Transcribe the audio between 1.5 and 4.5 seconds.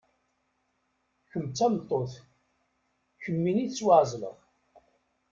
tameṭṭut, kemmini tettwaɛezleḍ.